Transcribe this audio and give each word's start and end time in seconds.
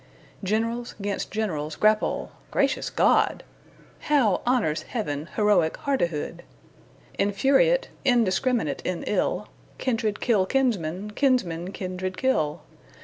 Generals 0.43 0.95
'gainst 0.99 1.29
generals 1.29 1.75
grapple 1.75 2.31
gracious 2.49 2.89
God! 2.89 3.43
How 3.99 4.41
honors 4.47 4.81
Heaven 4.81 5.29
heroic 5.35 5.77
hardihood! 5.77 6.41
Infuriate, 7.19 7.89
indiscrminate 8.03 8.81
in 8.83 9.03
ill, 9.03 9.47
Kindred 9.77 10.19
kill 10.19 10.47
kinsmen, 10.47 11.11
kinsmen 11.11 11.71
kindred 11.71 12.17
kill. 12.17 12.61